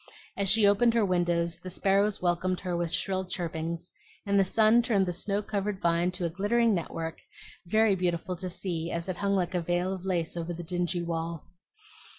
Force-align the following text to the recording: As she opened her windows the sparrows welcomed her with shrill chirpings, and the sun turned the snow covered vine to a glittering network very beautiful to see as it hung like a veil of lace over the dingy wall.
As 0.35 0.49
she 0.49 0.65
opened 0.65 0.95
her 0.95 1.05
windows 1.05 1.59
the 1.59 1.69
sparrows 1.69 2.19
welcomed 2.23 2.61
her 2.61 2.75
with 2.75 2.91
shrill 2.91 3.23
chirpings, 3.23 3.91
and 4.25 4.39
the 4.39 4.43
sun 4.43 4.81
turned 4.81 5.05
the 5.05 5.13
snow 5.13 5.43
covered 5.43 5.79
vine 5.79 6.09
to 6.13 6.25
a 6.25 6.29
glittering 6.31 6.73
network 6.73 7.19
very 7.67 7.93
beautiful 7.93 8.35
to 8.37 8.49
see 8.49 8.89
as 8.89 9.07
it 9.09 9.17
hung 9.17 9.35
like 9.35 9.53
a 9.53 9.61
veil 9.61 9.93
of 9.93 10.03
lace 10.03 10.35
over 10.35 10.53
the 10.55 10.63
dingy 10.63 11.03
wall. 11.03 11.45